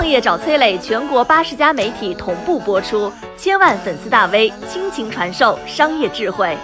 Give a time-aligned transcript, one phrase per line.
[0.00, 6.56] 创业找崔磊，全国八十家媒体同步播出，千万粉丝大 V 倾情传授商业智慧。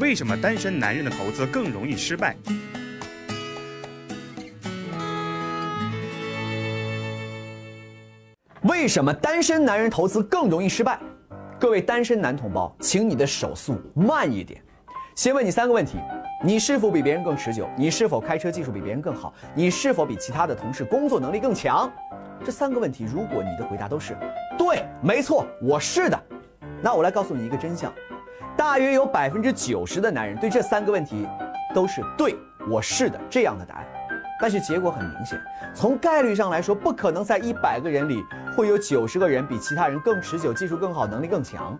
[0.00, 2.36] 为什么单身男人的投资更容易失败？
[8.62, 10.98] 为什么单身男人投资更容易失败？
[11.60, 14.60] 各位单身男同胞，请你的手速慢一点。
[15.14, 15.96] 先问你三个问题：
[16.44, 17.66] 你是否比别人更持久？
[17.74, 19.32] 你是否开车技术比别人更好？
[19.54, 21.90] 你是否比其他的同事工作能力更强？
[22.44, 24.14] 这三个问题，如果你的回答都是
[24.58, 26.22] 对，没错，我是的，
[26.82, 27.90] 那我来告诉你一个真相：
[28.58, 31.26] 大约有百分之九十的男人对这三个问题
[31.74, 32.36] 都是对，
[32.70, 33.86] 我是的这样的答案。
[34.38, 35.40] 但是结果很明显，
[35.74, 38.22] 从概率上来说，不可能在一百个人里
[38.54, 41.78] 会有九十个人比其他人更持久、技术更好、能力更强。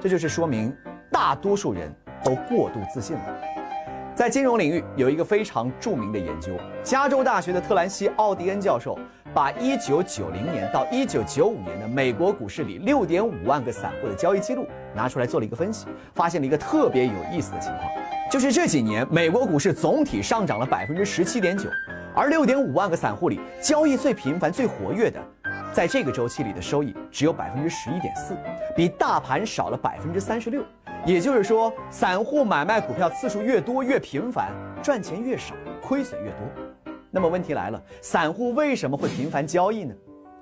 [0.00, 0.72] 这就是说明
[1.10, 3.22] 大多数人都过度自信了。
[4.20, 6.52] 在金融领域有一个非常著名的研究，
[6.82, 8.98] 加州大学的特兰西·奥迪恩教授
[9.32, 17.90] 把1990年到1995年的美国股市里6.5万个散户的交易记录拿出来做了一个分析，发现了一个特别有意思的情况。
[18.30, 21.70] 就是这几年，美国股市总体上涨了百分之十七点九，
[22.14, 25.18] 而六点五万个散户里，交易最频繁、最活跃的，
[25.72, 28.36] 在这个周期里的收益只有百分之十一点四，
[28.76, 30.62] 比大盘少了百分之三十六。
[31.06, 36.40] 也就是说，散户买卖股票次数越多、越频繁，赚钱越少，亏损越多。
[37.10, 39.94] 那么问题来了，散户为什么会频繁交易呢？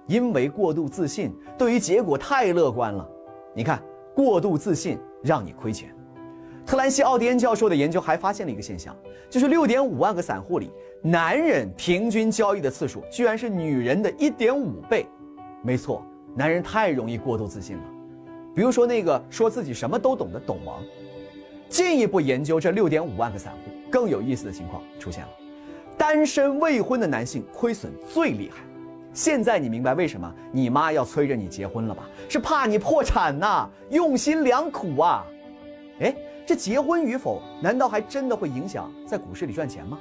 [0.06, 3.09] 因为过度自信，对于结果太乐观了。
[3.55, 3.81] 你看，
[4.15, 5.95] 过度自信让你亏钱。
[6.67, 8.95] 特兰西·奥迪恩教授的研究还发现了一个现象，
[9.31, 10.70] 就是六点五万个散户里，
[11.03, 15.06] 男人平均交易的次数居然是女人的一点五倍。
[15.62, 17.83] 没错，男人太容易过度自信了。
[18.59, 20.83] 比如说那个说自己什么都懂的董王，
[21.69, 25.28] 进一步研究这六点五万个散户，更有意思的情况出现了：
[25.97, 28.56] 单身未婚的男性亏损最厉害。
[29.12, 32.09] 现在你明白为什么你妈要催着你结婚了吧？
[32.28, 35.25] 是怕你破产呐，用心良苦啊！
[36.00, 36.12] 哎。
[36.44, 40.00] 这结婚与否，难道还真的会影响在股市里赚钱吗？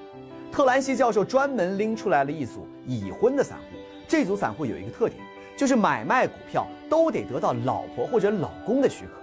[0.51, 3.77] 特兰西教授专门拎出来了一组已婚的散户，
[4.07, 5.21] 这组散户有一个特点，
[5.57, 9.13] 就是买卖股票都得得到老婆或者老公的许可。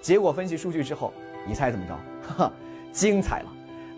[0.00, 1.12] 结果分析数据之后，
[1.46, 1.94] 你猜怎么着？
[2.26, 2.52] 哈哈，
[2.90, 3.46] 精彩了！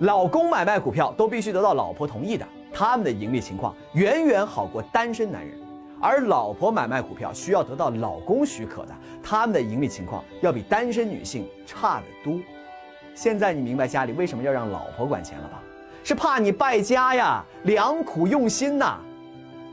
[0.01, 5.57] 老公买卖股票都必须得到老婆同意的，他们的盈利情况远远好过单身男人。
[6.01, 12.41] 而老婆买卖股票需要得到老公许可的，他们的盈利情况要比单身女性差得多。
[13.15, 15.63] 现在你明白家里为什么要让老婆管钱了吧？
[16.05, 18.99] 是怕你败家呀，良苦用心呐。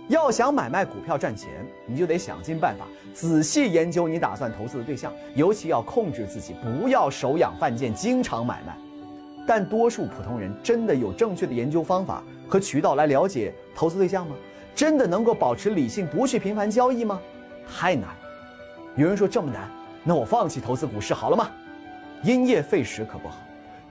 [0.08, 1.50] 要想买卖股票赚钱，
[1.88, 8.78] 你就得想尽办法，仔细研究你打算投资的对象，尤其要控制自己，不要手痒犯贱，经常买卖。
[9.48, 14.36] 但多数普通人真的有正确的研究方法和渠道来了解投资对象吗？
[14.76, 17.20] 真的能够保持理性，不去频繁交易吗？
[17.68, 18.10] 太难。
[18.96, 19.70] 有人说这么难，
[20.04, 21.50] 那我放弃投资股市好了吗？
[22.24, 23.38] 因噎废食可不好。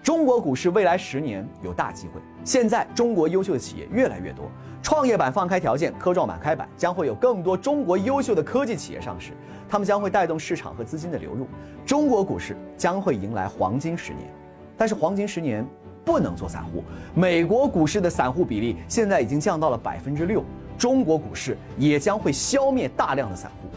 [0.05, 2.21] 中国股市未来十年有大机会。
[2.45, 4.51] 现在中国优秀的企业越来越多，
[4.83, 9.33] 创业板放开条件，科创板开板，将会有更多中国优秀的科技企业上市，
[9.67, 11.47] 他们将会带动市场和资金的流入，
[11.87, 14.29] 中国股市将会迎来黄金十年。
[14.77, 15.67] 但是黄金十年
[16.05, 16.85] 不能做散户。
[17.15, 20.45] 美国股市的散户比例现在已经降到了百分之六，
[20.77, 23.69] 中国股市也将会消灭大量的散户，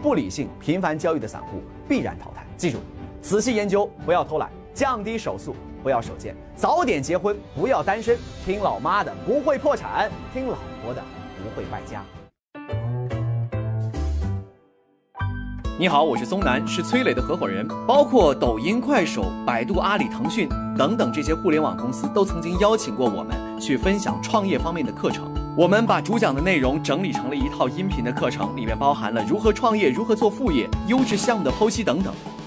[0.00, 2.46] 不理性、频繁交易的散户必然淘汰。
[2.56, 2.78] 记住。
[3.20, 5.54] 仔细研究，不要偷懒；降低手速，
[5.84, 8.18] 不要手贱；早点结婚，不要单身。
[8.44, 11.00] 听老妈的，不会破产；听老婆的，
[11.38, 12.02] 不会败家。
[15.78, 17.64] 你好，我是松南，是崔磊的合伙人。
[17.86, 25.32] 包括抖音、快手、百度、阿里、腾讯等等这些互联网公司，都曾经邀请过我们去分享创业方面的课程。
[25.56, 32.12] 我们把主讲的内容整理成了一套音频的课程，里面包含了如何创业、如何做副业、优质项目的剖析等等。